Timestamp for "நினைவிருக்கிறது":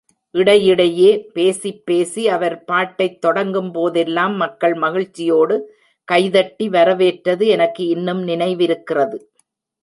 8.27-9.19